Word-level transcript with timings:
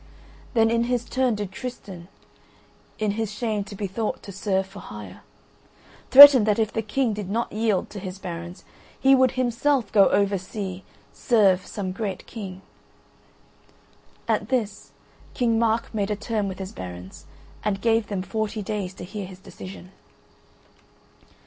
Then 0.55 0.71
in 0.71 0.85
his 0.85 1.05
turn 1.05 1.35
did 1.35 1.51
Tristan 1.51 2.07
(in 2.97 3.11
his 3.11 3.31
shame 3.31 3.63
to 3.65 3.75
be 3.75 3.85
thought 3.85 4.23
to 4.23 4.31
serve 4.31 4.65
for 4.65 4.79
hire) 4.79 5.21
threaten 6.09 6.43
that 6.45 6.57
if 6.57 6.73
the 6.73 6.81
King 6.81 7.13
did 7.13 7.29
not 7.29 7.53
yield 7.53 7.91
to 7.91 7.99
his 7.99 8.17
barons, 8.17 8.63
he 8.99 9.13
would 9.13 9.33
himself 9.33 9.91
go 9.91 10.07
over 10.07 10.39
sea 10.39 10.83
serve 11.13 11.67
some 11.67 11.91
great 11.91 12.25
king. 12.25 12.63
At 14.27 14.49
this, 14.49 14.89
King 15.35 15.59
Mark 15.59 15.93
made 15.93 16.09
a 16.09 16.15
term 16.15 16.47
with 16.47 16.57
his 16.57 16.71
barons 16.71 17.27
and 17.63 17.79
gave 17.79 18.07
them 18.07 18.23
forty 18.23 18.63
days 18.63 18.95
to 18.95 19.03
hear 19.03 19.27
his 19.27 19.37
decision. 19.37 19.91